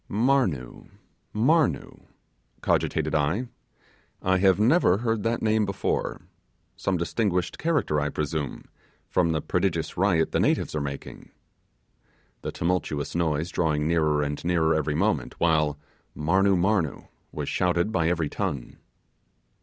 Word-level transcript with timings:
'Marnoo, 0.09 0.87
Marnoo,' 1.31 2.07
cogitated 2.61 3.13
I, 3.13 3.49
'I 4.23 4.37
have 4.39 4.59
never 4.59 4.97
heard 4.97 5.21
that 5.21 5.43
name 5.43 5.63
before. 5.63 6.21
Some 6.75 6.97
distinguished 6.97 7.59
character, 7.59 7.99
I 8.01 8.09
presume, 8.09 8.65
from 9.07 9.31
the 9.31 9.41
prodigious 9.43 9.97
riot 9.97 10.31
the 10.31 10.39
natives 10.39 10.73
are 10.73 10.81
making;' 10.81 11.29
the 12.41 12.51
tumultuous 12.51 13.13
noise 13.13 13.51
drawing 13.51 13.87
nearer 13.87 14.23
and 14.23 14.43
nearer 14.43 14.73
every 14.73 14.95
moment, 14.95 15.39
while 15.39 15.77
'Marnoo! 16.15 16.57
Marnoo!' 16.57 17.07
was 17.31 17.47
shouted 17.47 17.91
by 17.91 18.09
every 18.09 18.27
tongue. 18.27 18.77